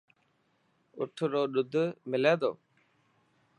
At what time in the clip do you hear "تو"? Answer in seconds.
2.41-2.51